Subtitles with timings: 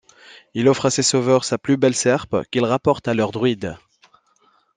[0.55, 3.77] Il offre à ses sauveurs sa plus belle serpe, qu'ils rapportent à leur druide.